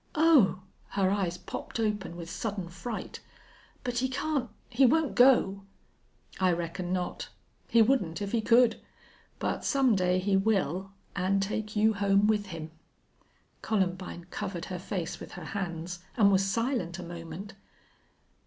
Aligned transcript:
"Oh!" 0.15 0.63
Her 0.89 1.11
eyes 1.11 1.37
popped 1.37 1.79
open 1.79 2.15
with 2.15 2.27
sudden 2.27 2.69
fright. 2.69 3.19
"But 3.83 3.99
he 3.99 4.09
can't 4.09 4.49
he 4.67 4.83
won't 4.83 5.13
go?" 5.13 5.61
"I 6.39 6.53
reckon 6.53 6.91
not. 6.91 7.29
He 7.69 7.83
wouldn't 7.83 8.19
if 8.19 8.31
he 8.31 8.41
could. 8.41 8.81
But 9.37 9.63
some 9.63 9.93
day 9.95 10.17
he 10.17 10.35
will, 10.35 10.91
an' 11.15 11.39
take 11.39 11.75
you 11.75 11.93
home 11.93 12.25
with 12.25 12.47
him." 12.47 12.71
Columbine 13.61 14.25
covered 14.31 14.65
her 14.65 14.79
face 14.79 15.19
with 15.19 15.33
her 15.33 15.45
hands, 15.45 15.99
and 16.17 16.31
was 16.31 16.43
silent 16.47 16.97
a 16.97 17.03
moment. 17.03 17.53